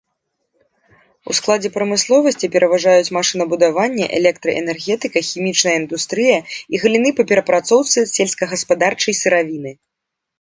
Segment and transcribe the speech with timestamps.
[1.31, 6.37] У складзе прамысловасці пераважаюць машынабудаванне, электраэнергетыка, хімічная індустрыя
[6.77, 9.71] і галіны па перапрацоўцы сельскагаспадарчай сыравіны.